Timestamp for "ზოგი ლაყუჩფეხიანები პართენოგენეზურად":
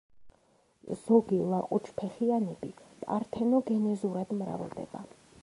1.01-4.35